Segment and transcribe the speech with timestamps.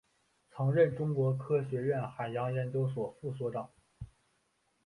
[0.49, 3.69] 曾任中国科学院海洋研究所副所长。